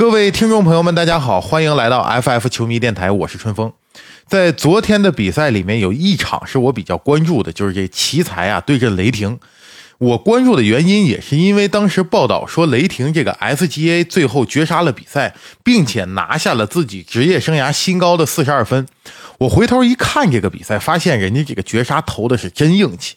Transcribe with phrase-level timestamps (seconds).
[0.00, 3.70] 各位听众朋友们，大家好，欢迎来到 FF 球迷电台，我是春风。
[4.26, 9.38] 在昨天的比赛里面，有一场是我比较关注的，就是这奇才啊对阵雷霆。
[9.98, 18.86] 我关注的原因也是因为当时报道说雷霆这个 SGA 最后绝杀了比赛，并且拿下了自己职业生涯新高的四十二分。
[19.36, 23.16] 我回头一看这个比赛，发现人家这个绝杀投的是真硬气。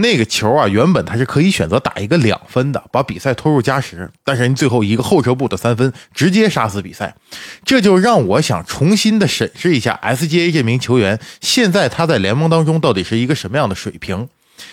[0.00, 7.16] 那个球啊，原本他是可以选择打一个两分的，把比赛拖入加时，但是人最后一个后撤步的三分直接杀死比赛，
[7.64, 14.28] 这就让我想重新的审视一下 SGA 这名球员，现在他在联盟当中到底是一个什么样的水平？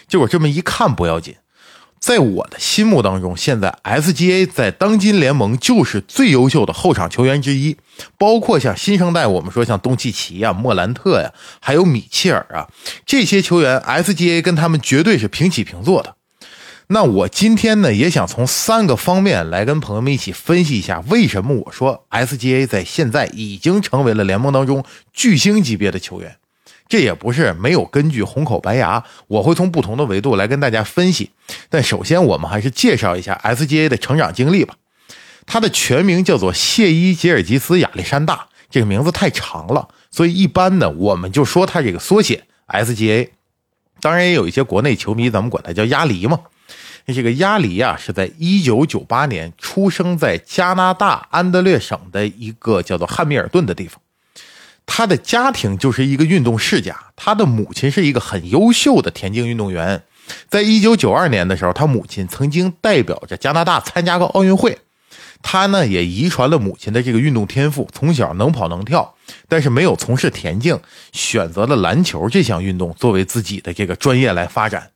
[0.07, 1.35] 结果这么一看不要紧。
[1.99, 7.77] 在我的心目当中，现在 SGA 在当今联盟就是最优秀的后场球员之一，
[8.17, 12.67] 包括像新生代，我们说像东契奇呀、莫兰特呀，还有米切尔啊
[13.05, 16.15] 这些球员，SGA 跟他们绝对是平起平坐的。
[16.89, 26.37] 那我今天呢，也想从三个方面来跟朋友们一起分析一下，为什么我说 SGA 在现在已经成为了联盟当中巨星级别的球员。
[26.87, 31.31] 这也不是没有根据、红口白牙，我会从不同的维度来跟大家分析。
[31.69, 34.75] 但首先，我们还是介绍一下 SGA 的成长经历吧。
[35.47, 43.29] 他的全名叫做谢伊·杰尔吉斯·亚历山大，这个名字太长了，所以一般呢，我们就说他这个缩写 SGA。
[44.01, 46.39] 当然，也有一些国内球迷，咱们管他叫鸭梨嘛。
[47.07, 54.01] 这个鸭梨啊，是在1998年出生在加拿大安德略省的一个叫做汉密尔顿的地方。
[54.85, 60.03] 他的家庭就是一个运动世家，他的母亲是一个很优秀的田径运动员。
[60.49, 64.79] 在一九九二年的时候，他母亲曾经代表着加拿大参加过奥运会。
[65.41, 69.15] 他呢也遗传了母亲的这个运动天赋，从小能跑能跳，
[69.47, 70.79] 但是没有从事田径，
[71.11, 74.89] 选择了篮球这项运动作为自己的这个专业来发展。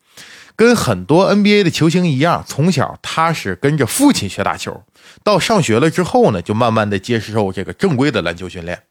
[0.56, 4.84] 跟很多 NBA 的球星一样，从小他是跟着父亲学打球，
[5.24, 8.82] 到上学了之后呢，就慢慢的接受这个正规的篮球训练。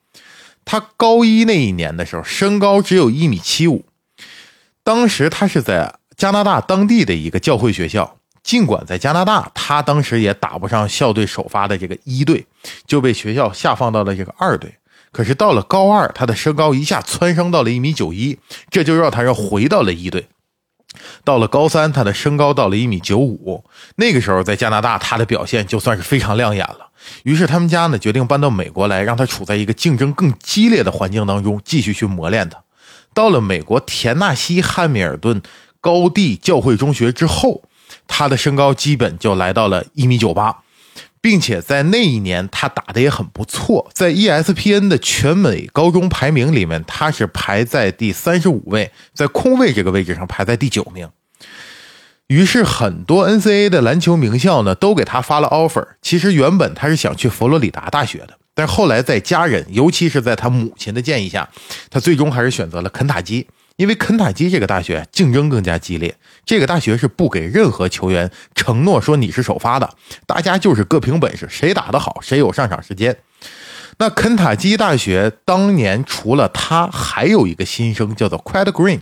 [0.71, 3.87] 他高一那一年的时候，身高只有一米七五。
[4.85, 12.45] 当时他是在加拿大当地的一个教会学校，尽管在加拿大，他当时也打不上校队首发的这个一队，
[12.87, 14.75] 就被学校下放到了这个二队。
[15.11, 20.29] 可是到了高二，他的身高一下蹿升到了一米九一，这就让他又回到了一队。
[21.25, 23.65] 到了高三，他的身高到了一米九五，
[23.97, 26.89] 那个时候在加拿大，他的表现就算是非常亮眼了。
[27.23, 32.59] 于是他们家呢决定搬到美国来，让他处在一个竞争更激烈的环境当中，继续去磨练他。
[33.15, 35.41] 到了美国田纳西汉密尔顿
[35.81, 37.63] 高地教会中学之后，
[38.07, 40.59] 他的身高基本就来到了一米九八，
[41.29, 51.07] 并且在那一年他打的也很不错，在 ESPN 的全美高中排名里面，他是排在第三十五位，在空位这个位置上排在第九名。
[52.29, 55.87] 于是，很多 NCAA 的篮球名校呢，都给他发了 offer。
[56.01, 61.47] 其实原本他是想去佛罗里达大学的，但后来在家人，尤其是在他母亲的建议下，
[61.91, 63.47] 他最终还是选择了肯塔基。
[63.79, 69.89] 因为肯塔基这个大学竞争更加激烈，这个大学是不给任何球员承诺说你是首发的，
[70.27, 73.17] 大家就是各凭本事，谁打得好谁有上场时间。
[73.99, 78.99] 那肯塔基大学当年除了他，还有一个新生叫做 Quad Green，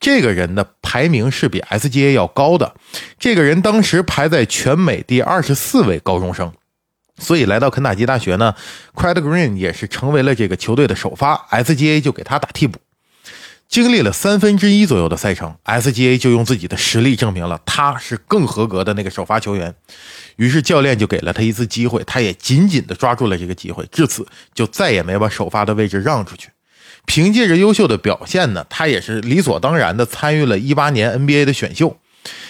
[0.00, 2.74] 这个人的排名是比 SGA 要高的。
[3.20, 6.52] 这个人当时排在全美第二十四位高中生，
[7.16, 8.56] 所以来到肯塔基大学呢
[8.92, 12.80] ，Quad Green 也是成为了这个球队的首发，SGA 就给他打替补。
[13.68, 19.74] 经历了三分之一左右的赛程，SGA 就用自己的实力证明了他是更合格的那个首发球员。
[20.36, 26.48] 于是教练就给了他一次机会，他也紧紧地抓住了这个机会，至此就再也没把首发的位置让出去。
[27.04, 31.98] 凭借着优秀的表现呢，他也是理所当然地参与了一八年 NBA 的选秀。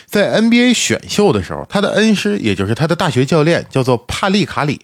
[0.06, 4.82] 在 NBA 选秀的时候，他的恩师也就是他的大学教练叫做帕利卡里。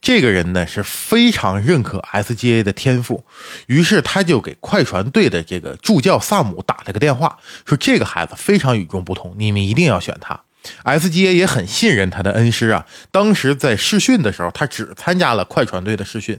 [0.00, 3.24] 这个人呢是非常认可 SGA 的天赋，
[3.66, 10.40] 于是他就给快船队的这个助教萨姆打了个电话，说这个孩子非常与众不同，你们一定要选他。
[10.84, 16.38] SGA 也很信任他的恩师啊，当时在试训的时候，他只参加了快船队的试训，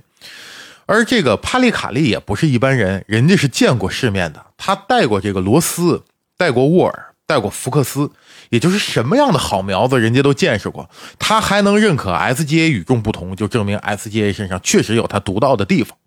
[0.86, 6.04] 而这个帕利卡利也不是一般人，人家是见过世面的，他带过这个罗斯，
[6.38, 7.13] 带过沃尔。
[7.34, 8.12] 带过福克斯，
[8.50, 10.88] 也就是什么样的好苗子，人家都见识过。
[11.18, 15.98] 他还能认可 SGA 与众不同，就证明 SGA 身上确实有他独到的地方。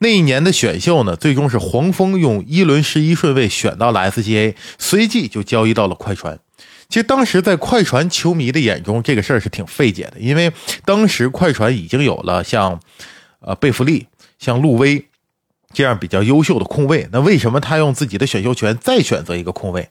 [0.00, 6.38] 那一年的选秀呢，最终是黄蜂用一轮十一顺位选到了 SGA，随即就交易到了快船。
[6.90, 10.52] 其实当时在快船球迷的眼中，这个事儿是挺费解的，因为
[10.84, 12.78] 当时快船已经有了像
[13.40, 14.08] 呃贝弗利、
[14.38, 15.06] 像路威
[15.72, 19.88] 这样比较优秀的控卫，那为什么他用自己的选秀权再选择一个控卫？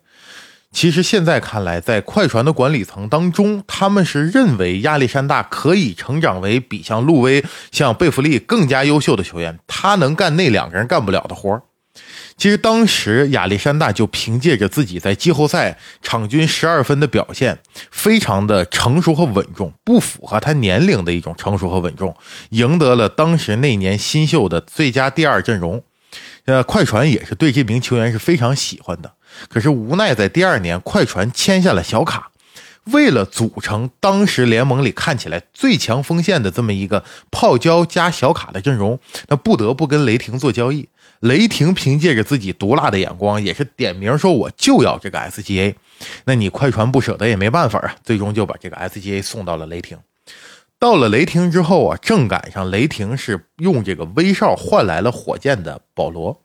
[0.71, 11.61] 其实现在看来，在快船的管理层当中，他们是认为亚历山大可以成长为比像路威、像贝弗利更加优秀的球员，他能干那两个人干不了的活
[12.37, 17.59] 其实当时亚历山大就凭借着自己在季后赛场均十二分的表现，
[17.91, 22.15] 非常的成熟和稳重，不符合他年龄的一种成熟和稳重，
[22.51, 25.83] 赢得了当时那年新秀的最佳第二阵容。
[26.45, 29.13] 呃，快船也是对这名球员是非常喜欢的。
[29.47, 32.31] 可是无奈，在第二年，快船签下了小卡，
[32.85, 40.89] 为了组成当时联盟里看起来最强锋线的这么一个泡椒加小卡的阵容，那不得不跟雷霆做交易。
[41.21, 45.75] 雷霆凭借着自己毒辣的眼光，也是点名说我就要这个 SGA。
[46.23, 49.97] 那你快船不舍得也没办法啊，最终就把这个 SGA 送到了雷霆。
[50.79, 56.41] 到了雷霆之后啊，正赶上雷霆是用这个威少换来了火箭的保罗。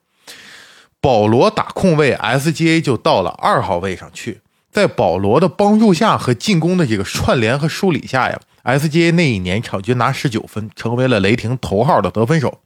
[1.04, 4.40] 保罗打控卫，SGA 就到了二号位上去。
[4.72, 12.62] 在保罗的帮助下和进攻的这个串联和梳理下呀，SGA 那一年场均拿十九分，成为了雷霆头号的得分手。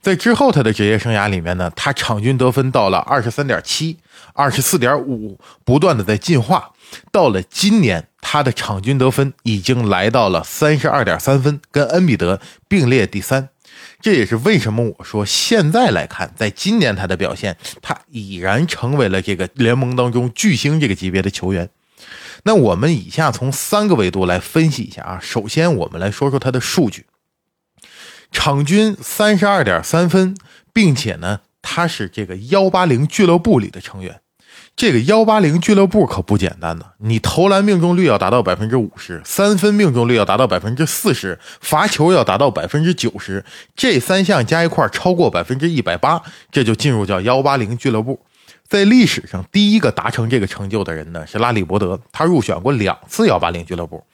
[0.00, 3.98] 在之后他的职业生涯里面呢，他场均得分到了二十三点七、
[4.32, 6.70] 二十四点五，不断的在进化。
[7.12, 13.50] 到了今年，他的场均得分已经来到了三十二点三分，跟恩比德并列第三。
[14.00, 21.68] 这也是为什么我说现在来看，在今年他的表现，他已然成为了这个联盟当中巨星这个级别的球员。
[22.44, 25.18] 那我们以下从三个维度来分析一下啊。
[25.20, 27.06] 首先，我们来说说他的数据，
[28.30, 30.36] 场均三十二点三分，
[30.72, 34.20] 并且呢，他是这个幺八零俱乐部里的成员。
[34.76, 43.42] 这个幺八零俱乐部可不简单呢，你投篮命中率要达到百分之五十，三分命中率要达到百分之四十，罚球要达到百分之九十，
[43.74, 46.20] 这三项加一块超过百分之一百八，
[46.52, 48.20] 这就进入叫幺八零俱乐部。
[48.68, 54.04] 在历史上第一个达成这个成就的人呢是拉里伯德，他入选过两次幺八零俱乐部。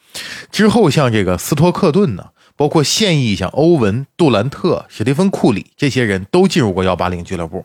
[0.52, 7.64] 之后像这个斯托克顿呢，包括现役像欧文、杜兰特、史蒂芬库里这些人都进入过幺八零俱乐部。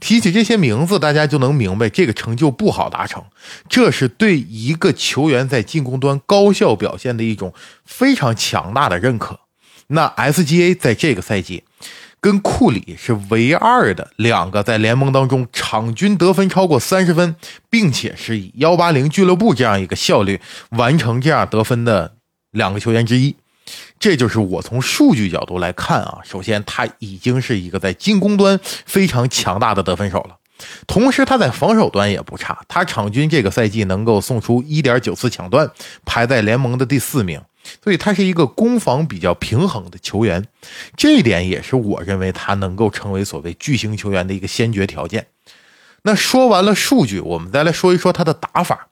[0.00, 3.22] 提起这些名字，大家就能明白这个成就不好达成。
[3.68, 7.52] 这是对一个球员在进攻端高效表现的一种
[7.84, 9.40] 非常强大的认可。
[9.88, 11.64] 那 SGA 在这个赛季
[12.20, 17.34] 跟库里是唯二的两个在联盟当中场均得分超过三十分，
[17.68, 20.40] 并且是以幺八零俱乐部这样一个效率
[20.70, 22.14] 完成这样得分的
[22.52, 23.34] 两个球员之一。
[24.02, 30.38] 这就是我从数据角度来看啊，首先他已经是一个在进攻端非常强大的得分手了，
[30.88, 35.70] 同时他在防守端也不差，他场均这个赛季能够送出一点九次抢断，
[36.04, 37.40] 排在联盟的第四名，
[37.80, 40.44] 所以他是一个攻防比较平衡的球员，
[40.96, 45.28] 这一点也是我认为他能够成为所谓巨星球员的一个先决条件。
[46.02, 48.88] 那说完了数据，我们再来说一说他的打法。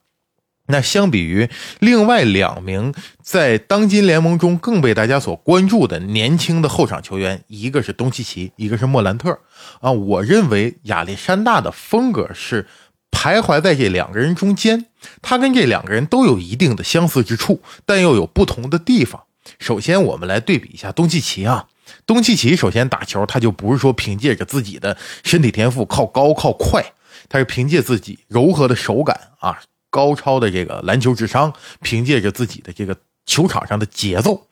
[0.71, 1.47] 那相比于
[1.79, 9.37] 另外两名在当今联盟中更被大家所关注的年轻的后场球员，一个是东契奇，一个是莫兰特。
[9.81, 12.65] 啊，我认为亚历山大的风格是
[13.11, 14.87] 徘徊在这两个人中间，
[15.21, 19.23] 他跟这两个人都有一定的相似之处，但又有不同的地方。
[19.59, 21.67] 首先，我们来对比一下东契奇啊，
[22.05, 26.93] 东契奇首先打球，他就不是说凭借着自己的身体天赋靠高靠快，
[27.27, 29.59] 他是凭借自己柔和的手感啊。
[29.91, 31.53] 高超的这个篮球智商，
[31.83, 32.97] 凭借着自己的这个
[33.27, 34.47] 球场上的节奏，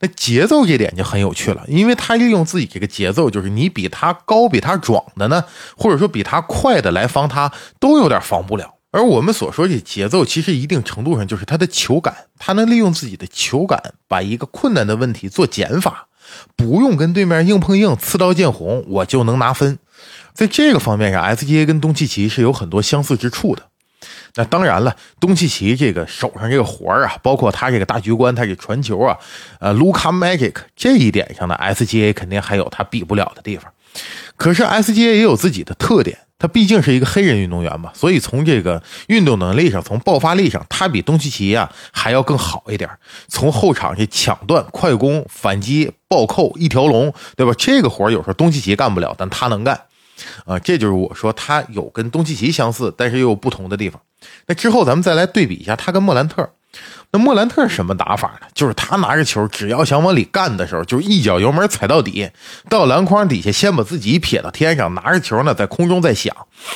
[0.00, 5.44] 那节奏这点就很有趣了，因为他利用自己这个节奏，就是你比他高、比他壮的呢，
[5.76, 8.72] 或者说比他快的来防他，都有点防不了。
[8.92, 16.08] 而我们所说这节奏，其实一定程度上就是他的球感，他能利用自己的球感，把一个困难的问题做减法，
[16.56, 19.78] 不用跟对面硬碰硬、刺刀见红，我就能拿分。
[20.32, 23.64] 在这个方面上，SGA 跟东契奇是有很多相似之处的。
[24.36, 29.16] 那当然了，东契奇这个手上这个活啊，包括他这个大局观，他这传球啊，
[29.60, 33.72] 呃，Luka Magic 这一点上的 SGA 肯定还有他比不了的地方。
[34.36, 42.90] 可是 SGA 也有自己的特点，他毕竟是一个黑人运动员嘛，所以从这个运动能力上，从爆发力上，他比东契奇啊还要更好一点。
[43.28, 47.54] 从后场这抢断、快攻、反击、暴扣一条龙，对吧？
[47.56, 49.80] 这个活有时候东契奇干不了，但他能干。
[50.44, 54.00] 啊，这就是我说他有跟东契奇相似，但是又有不同的地方。
[54.46, 56.50] 那之后咱们再来对比一下他跟莫兰特。
[57.12, 58.48] 那莫兰特什么打法呢？
[58.52, 62.28] 就是他拿着球，只要想往里干的时候，就一脚油门踩到底，
[62.68, 66.34] 到篮筐底下先把自己撇到天上，拿着球呢在空中在想，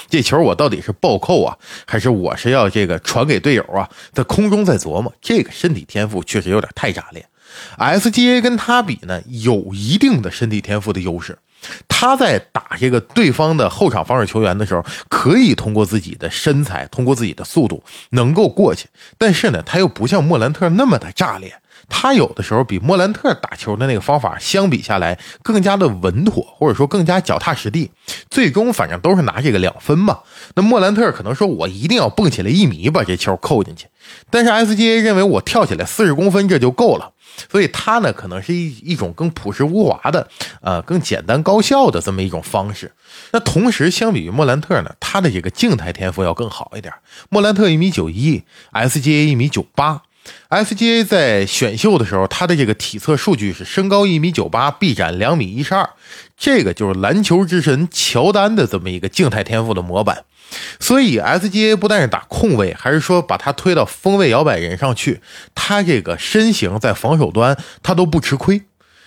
[0.08, 1.56] 这球我到底是暴扣啊，
[1.86, 3.90] 还是我是要这个传给队友啊？
[4.12, 7.26] 在空中在琢磨，这个身体天赋确实有点太炸裂。
[7.76, 11.36] SGA 跟他比呢，有一定的身体天赋的优势。
[11.88, 18.88] 他在打这个对方的后场防守球员的时候，可以通过自己的身材，通过自己的速度能够过去，
[19.18, 21.54] 但是呢，他又不像莫兰特那么的炸裂。
[21.92, 27.90] 他有的时候比莫兰特打球的那个方法相比下来更加的稳妥，或者说更加脚踏实地。
[28.30, 30.20] 最终反正都是拿这个两分嘛。
[30.54, 33.86] 那莫兰特可能说我一定要蹦起来一米把这球扣进去，
[34.30, 37.10] 但是 SGA 认为我跳起来四十公分这就够了，
[37.48, 40.28] 所以他呢可能是一一种更朴实无华的，
[40.60, 42.92] 呃，更简单高效的这么一种方式。
[43.32, 46.92] 那同时相比于莫兰特呢，他的这个静态天赋要更好一点。
[47.28, 48.42] 莫兰特一米九一
[48.72, 50.02] ，SGA 一米九八。
[50.50, 55.88] SGA 在选秀的时候，他的这个体测数据是身高一米九八，臂展两米一十二，
[56.36, 60.24] 这个就是篮球之神乔丹的这么一个静态天赋的模板。
[60.78, 65.20] 所以 SGA 不但是打控卫，还是说把他推到锋位摇摆人上去，
[65.54, 68.62] 他这个身形在防守端他都不吃亏。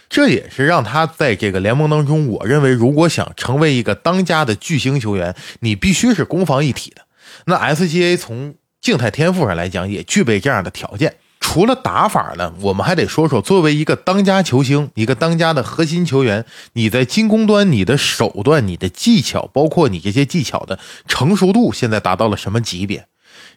[0.09, 7.01] 这也是让他在这个联盟当中，我认为如果想成为一个当家的巨星球员，你必须是攻防一体的。
[7.45, 11.15] 那 SGA 从静态天赋上来讲，也具备这样的条件。
[11.53, 16.43] 除了打法呢，我们还得说说，作为一个当家球星，一个当家的核心球员，
[16.73, 23.05] 你在进攻端你的手段、你的技巧，包括你这些技巧的成熟度，现在达到了什么级别？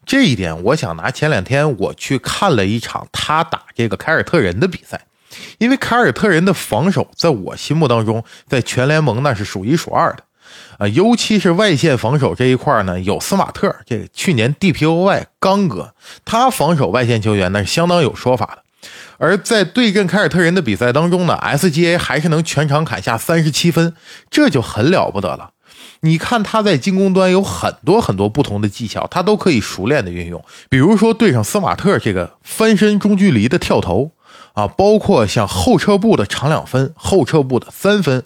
[0.04, 5.06] 这一点，我想拿前两天我去看了一场他打这个凯尔特人的比赛，
[5.56, 10.24] 因为凯尔特人的防守在我心目当中，在全联盟那是数一数二的。
[10.78, 18.88] 啊，尤其是外线防守这一块呢，有斯马特，这个去年 DPOY 刚哥，他防守外线球员那是相当有说法的。
[19.18, 23.94] 而在对阵凯尔特人的比赛当中呢，SGA 还是能全场砍下三十七分，
[24.30, 25.52] 这就很了不得了。
[26.00, 30.44] 你看他在进攻端有很多很多不同的技巧，他都可以熟练的运用。
[30.68, 34.10] 比如说对上斯马特这个翻身中距离的跳投
[34.52, 38.22] 啊，包括像后撤步的长两分，后撤步的三分。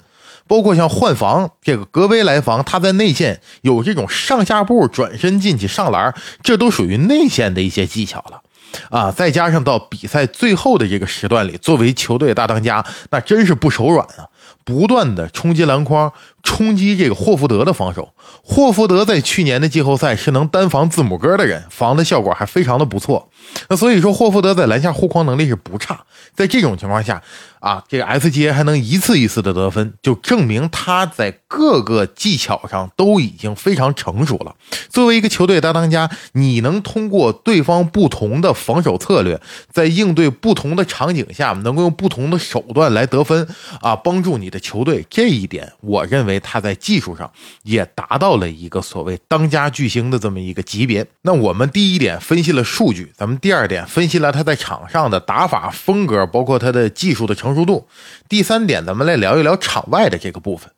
[0.47, 8.41] 包括像换防这个格威来防，他在内线有这种上下步转身进去上篮，这都属于内线的一些技巧了
[8.89, 9.11] 啊！
[9.11, 14.27] 再加上到比赛最后的这个时段里，作为球队大当家，那真是不手软啊！
[14.63, 16.11] 不断的冲击篮筐，
[16.43, 18.13] 冲击这个霍福德的防守。
[18.43, 23.29] 霍福德在去年的季后赛是能单防字母哥的人，防的效果还非常的不错。
[23.69, 26.01] 那所以说，霍福德在篮下护框能力是不差。
[26.35, 27.21] 在这种情况下，
[27.59, 34.55] 啊，这个 SGA 还能一次一次的得分，就证明他在各个技巧上都已经非常成熟了。
[34.89, 39.39] 作为一个球队大当家，你能通过对方不同的防守策略，
[39.71, 43.47] 在应对不同的场景下，能够用不同的手段来得分，
[43.81, 45.05] 啊，帮助你的球队。
[45.09, 47.29] 这一点，我认为他在技术上
[47.63, 51.07] 也达到了一个所谓当家巨星的这么一个级别。
[51.23, 56.11] 那我们第一点分析了数据，咱们第二点分析了他在场上的打法风格。
[56.27, 57.87] 包括他的技术的成熟度。
[58.29, 60.71] 第三点，咱们来聊一聊场外的这个部分。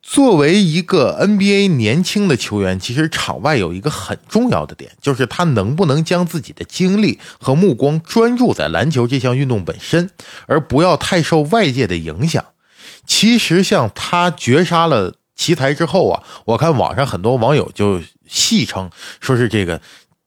[0.00, 10.10] 作为一个 NBA 年轻的球员，其实场外有一个很重要的点，就是他能不能将自己的精力和目光专注在篮球这项运动本身，
[10.46, 12.44] 而不要太受外界的影响。
[13.06, 18.88] 其实，像他绝杀了奇才之后啊，我看网上很多网友就戏称，
[19.20, 19.80] 说是这个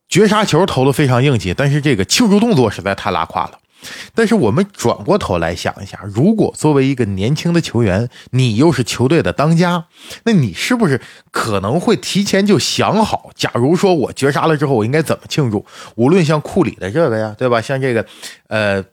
[0.10, 3.60] 绝杀球投的非常硬气，但是这个庆祝动作实在太拉胯了。
[4.14, 9.86] 但是我们转过头来想一下，如果作为一个年轻的球员，你又是球队的当家，
[10.26, 11.00] 那你是不是
[11.32, 15.66] 可能会提前就想好，假如说我绝杀了之后，我应该怎么庆祝？
[15.96, 17.62] 无论像库里的这个呀，对吧？
[17.62, 18.06] 像这个，
[18.48, 18.84] 呃。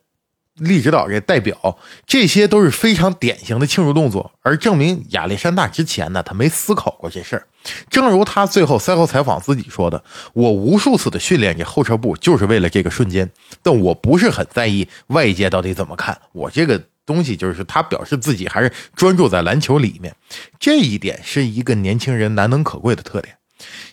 [0.59, 7.47] 利指导这代表，这些都是非常典型的庆祝动作，而证明亚历山大之前呢，他没思考过这事儿。
[7.89, 10.03] 正如他最后赛后采访自己说的
[10.35, 13.31] ：“我无数次的训练这后撤步，就是为了这个瞬间，
[13.63, 20.15] 但我不是很在意外界到底怎么看我这个东西。”就是他表示自己还是专注在篮球里面，
[20.59, 23.37] 这一点是一个年轻人难能可贵的特点。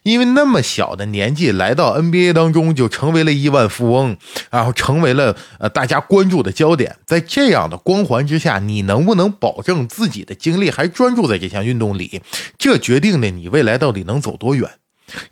[0.03, 4.17] 因为那么小的年纪来到 NBA 当中，就成为了亿万富翁，
[4.49, 6.97] 然后成为了呃大家关注的焦点。
[7.05, 12.21] 在这样的光环之下，你能不能保证自己的精力还专注在这项运动里？
[12.57, 14.69] 这决定了你未来到底能走多远。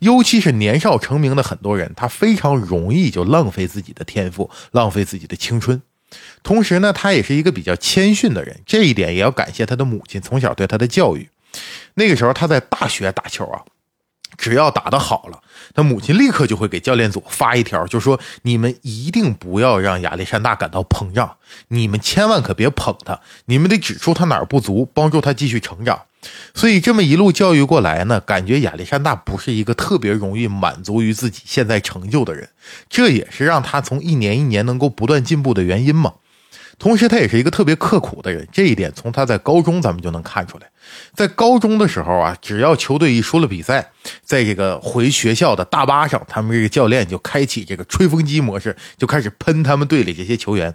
[0.00, 5.80] 尤其是年少成名的很多人，他非常容易就浪费自己的天赋，浪费自己的青春。
[6.42, 11.28] 同时呢，他也是一个比较谦逊的人，这一点也要感谢他的母亲从小对他的教育。
[11.94, 13.62] 那个时候他在大学打球啊。
[14.38, 15.40] 只要打得好了，
[15.74, 21.36] 他母亲立刻就会给教练组发一条，就说：“你们一定不要让亚历山大感到膨胀，
[21.68, 26.02] 你们千万可别捧他，你们得指出他哪儿不足，帮助他继续成长。”
[26.54, 32.48] 所以这么一路教育过来呢，感觉亚历山大不是一个特别容易满足于自己现在成就的人，
[32.88, 36.14] 这也是让他从一年一年能够不断进步的原因嘛。
[36.78, 40.66] 同时他也是一个特别刻苦的人，这一点从他在高中咱们就能看出来。
[41.12, 43.90] 在高中的时候啊，只要球队一输了比赛，
[44.22, 50.74] 在这个回学校的大巴上，他们这个教练就开启这个吹风机模式，就开始喷他们队里这些球员。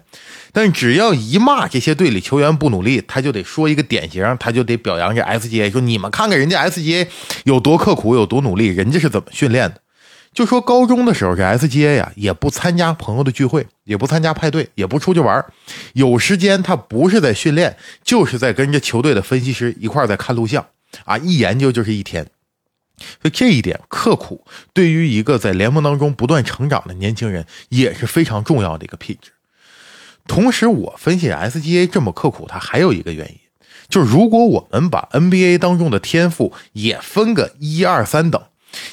[0.52, 7.08] 但只要一骂这些队里球员不努力，他就得说一个典型，他就得表扬这 SGA，说你们看看人家 SGA
[7.44, 9.80] 有多刻苦，有多努力，人家是怎么训练的。
[10.34, 15.44] 就说高中的时候，这 SGA 呀也不参加朋友的聚会，也不参加派对，也不出去玩
[15.92, 20.66] 有时间他不是在训练，就是在跟着球队的分析师一块在看录像
[21.04, 22.26] 啊，一研究就是一天。
[23.22, 29.30] 所以这一点刻苦，对于一个在联盟当中不断成长的年轻人也是非常重要的一个品质。
[30.26, 33.38] 同时，我分析 SGA 这么刻苦，它还有一个原因，
[33.88, 38.42] 就是如果我们把 NBA 当中的天赋也分个一二三等。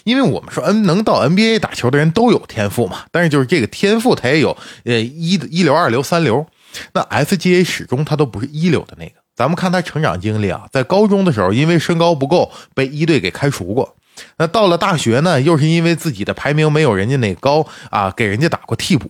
[0.03, 6.45] 因为我们说，N 能到 NBA 打球的人都有天赋嘛，但是就是这个天赋，他也有呃一一流、二流、三流。
[6.93, 9.13] 那 SGA 始终他都不是一流的那个。
[9.35, 13.95] 咱们看他成长经历啊，在高中的时候，因为身高不够被一队给开除过。
[14.37, 19.09] 那到了大学呢，又是因为自己的排名没有人家那高啊，给人家打过替补。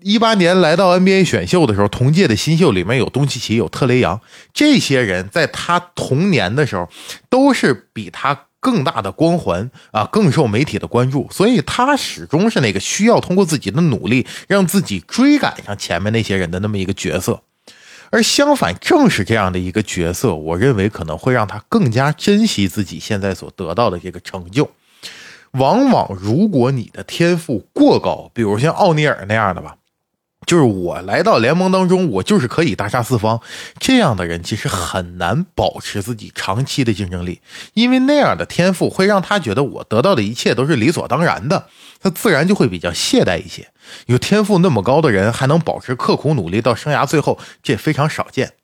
[0.00, 4.20] 一八年来到 NBA 选秀的时候，同届的新秀里面有东契奇，有特雷杨，
[4.54, 6.88] 这些人在他童年的时候
[7.28, 8.46] 都是比他。
[8.60, 17.42] 更大的光环啊，更受媒体的关注，所以他始终是那个需要通过自己的努力让自己追赶上前面那些人的那么一个角色。
[18.10, 24.70] 而相反，正是这样的一个角色，我认为可能会让他更加珍惜自己现在所得到的这个成就。
[25.52, 29.76] 往往，如果你的天赋过高，比如像奥尼尔那样的吧。
[30.50, 33.40] 就是我来到联盟当中，我就是可以大杀四方。
[33.78, 37.40] 这样的人其实很难保持自己长期的竞争力，
[37.74, 41.68] 因为那样的天赋会让他觉得我得到的一切都是理所当然的，
[42.02, 43.68] 他自然就会比较懈怠一些。
[44.06, 48.54] 有天赋那么高的人还能保持刻苦努力到生涯最后，这非常少见。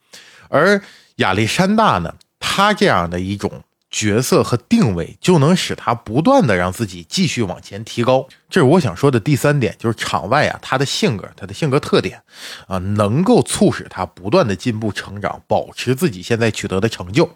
[0.49, 0.83] 而
[1.19, 3.63] 亚历山大呢，他这样的一种。
[3.91, 12.21] 角色和定位就能使他不断的让自己继续往前提高，这是我想说的第三点，就是场外啊，他的性格，他的性格特点
[12.67, 17.31] 啊，能够促使他不断的进步成长，保持自己现在取得的成就。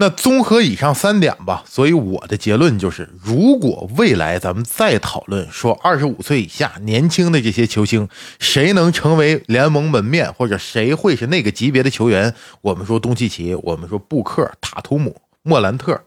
[0.00, 8.08] 那综合以上三点吧，所以我的结论就是，如果未来咱们再讨论说二十五岁以下年轻的这些球星，
[8.38, 15.16] 谁能成为联盟门面，或者谁会是那个级别的球员，我们说东契奇，我们说布克、塔图姆。
[15.48, 16.02] 莫兰特，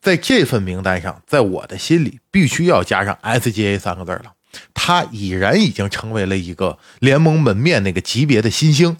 [0.00, 4.34] 在这份名单上，在我的心里必须要加上 SGA 三个字了。
[4.74, 8.98] 他已然已经成为了一个联盟门面那个级别的新星。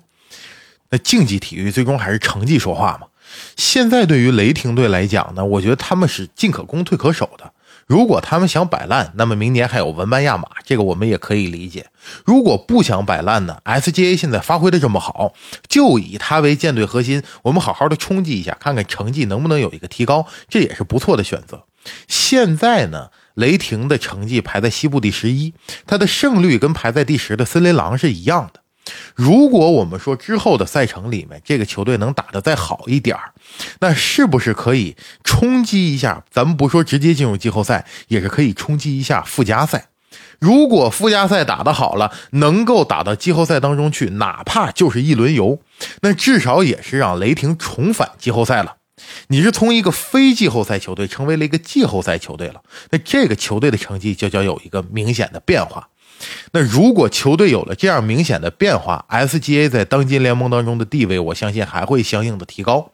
[0.89, 3.09] 那竞技体育最终还是成绩说话嘛？
[3.57, 7.53] 现在对于雷霆队来讲呢，我觉得他们是进可攻退可守的。
[7.93, 11.89] 如果他们想摆烂，那么明年还有文班亚马，这个我们也可以理解。
[12.25, 15.35] 如果不想摆烂呢？SGA 现在发挥的这么好，
[15.69, 21.65] 就以他为舰队核心，我们好好的冲击一下，看看成绩能不能有一个提高，这也是不错的选择。
[22.09, 25.53] 现在呢，雷霆的成绩排在西部第十一，
[25.87, 28.62] 他的胜率跟排在第十的森林狼是一样的。
[29.15, 33.17] 如果我们说之后的赛程里面，这个球队能打得再好一点
[33.81, 36.25] 那是不是可以冲击一下？
[36.31, 39.89] 咱们不说直接进入季后赛，也是可以冲击一下附加赛。
[40.39, 45.61] 如果附加赛打得好了，能够打到季后赛当中去，哪怕就是一轮游，
[46.01, 48.77] 那至少也是让雷霆重返季后赛了。
[49.29, 55.89] 你是从一个非季后赛球队成为了一个季后赛球队了，那这个球队的成绩就将有一个明显的变化。
[56.53, 62.91] 那如果球队有了这样明显的变化，SGA 在当今联盟当中的地位，我相信还会相应的提高。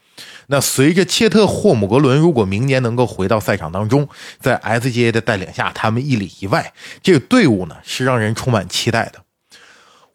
[0.48, 4.08] 那随着切特霍姆格伦如果明年能够回到赛场当中，
[4.40, 9.20] 在 SGA 的带领下，他们一里一外，这个队伍呢是让人充满期待的。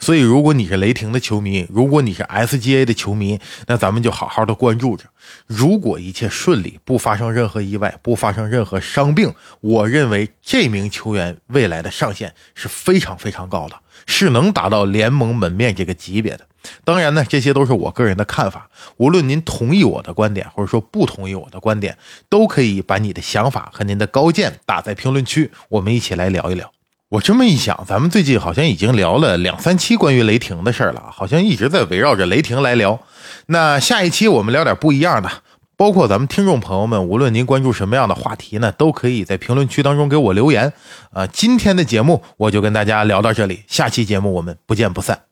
[0.03, 5.05] 所以，如果你是雷霆的球迷，如果你是 SGA 的球迷，那咱们就好好的关注着。
[5.47, 16.45] 如果一切顺利，不发生任何意外，不发生任何伤病，我认为这名球员未来的上限是非常非常高的，是能达到联盟门面这个级别的。
[16.83, 18.69] 当然呢，这些都是我个人的看法。
[18.97, 26.73] 无论您同意我的观点，或者说不同意我的观点，都可以把你的想法和您的高见打在评论区，我们一起来聊一聊。
[27.13, 32.99] 我这么一想，咱们最近好像已经聊了两三期关于雷霆的事儿了，好像一直在围绕着雷霆来聊。
[33.45, 35.29] 那下一期我们聊点不一样的，
[35.77, 40.73] 包括咱们听众朋友们，无论您关注什么样的话题呢，都可以在评论区当中给我留言。
[41.11, 45.23] 啊，今天的节目我就跟大家聊到这里，下期节目我们不见不散。